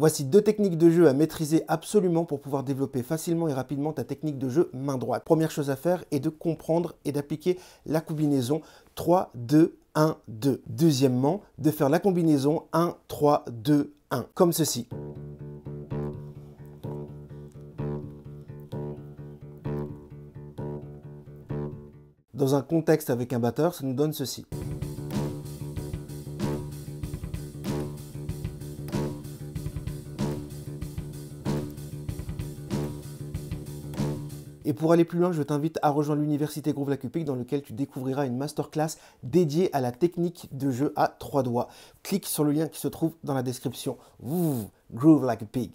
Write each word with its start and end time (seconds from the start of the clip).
Voici 0.00 0.24
deux 0.24 0.42
techniques 0.42 0.76
de 0.76 0.90
jeu 0.90 1.06
à 1.06 1.12
maîtriser 1.12 1.62
absolument 1.68 2.24
pour 2.24 2.40
pouvoir 2.40 2.64
développer 2.64 3.04
facilement 3.04 3.46
et 3.46 3.52
rapidement 3.52 3.92
ta 3.92 4.02
technique 4.02 4.38
de 4.38 4.48
jeu 4.48 4.68
main 4.72 4.98
droite. 4.98 5.22
Première 5.24 5.52
chose 5.52 5.70
à 5.70 5.76
faire 5.76 6.02
est 6.10 6.18
de 6.18 6.30
comprendre 6.30 6.96
et 7.04 7.12
d'appliquer 7.12 7.60
la 7.86 8.00
combinaison 8.00 8.60
3, 8.96 9.30
2, 9.36 9.76
1, 9.94 10.16
2. 10.26 10.62
Deuxièmement, 10.66 11.42
de 11.58 11.70
faire 11.70 11.88
la 11.88 12.00
combinaison 12.00 12.64
1, 12.72 12.96
3, 13.06 13.44
2, 13.52 13.94
1, 14.10 14.26
comme 14.34 14.52
ceci. 14.52 14.88
Dans 22.34 22.56
un 22.56 22.62
contexte 22.62 23.10
avec 23.10 23.32
un 23.32 23.38
batteur, 23.38 23.76
ça 23.76 23.86
nous 23.86 23.94
donne 23.94 24.12
ceci. 24.12 24.44
Et 34.64 34.72
pour 34.72 34.92
aller 34.92 35.04
plus 35.04 35.18
loin, 35.18 35.32
je 35.32 35.42
t'invite 35.42 35.78
à 35.82 35.90
rejoindre 35.90 36.22
l'université 36.22 36.72
Groove 36.72 36.88
Lacupic 36.88 37.24
dans 37.24 37.34
lequel 37.34 37.62
tu 37.62 37.74
découvriras 37.74 38.26
une 38.26 38.36
masterclass 38.36 38.96
dédiée 39.22 39.74
à 39.74 39.80
la 39.80 39.92
technique 39.92 40.48
de 40.52 40.70
jeu 40.70 40.92
à 40.96 41.08
trois 41.08 41.42
doigts. 41.42 41.68
Clique 42.02 42.26
sur 42.26 42.44
le 42.44 42.52
lien 42.52 42.68
qui 42.68 42.80
se 42.80 42.88
trouve 42.88 43.12
dans 43.24 43.34
la 43.34 43.42
description. 43.42 43.98
Groove 44.92 45.24
like 45.24 45.42
a 45.42 45.46
pig. 45.46 45.70